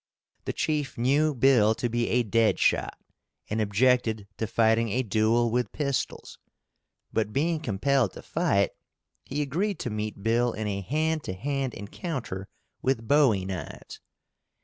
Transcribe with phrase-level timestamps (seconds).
[0.45, 2.97] The chief knew Bill to be a dead shot,
[3.51, 6.39] and objected to fighting a duel with pistols,
[7.13, 8.71] but, being compelled to fight,
[9.25, 12.47] he agreed to meet Bill in a hand to hand encounter
[12.81, 13.99] with bowie knives.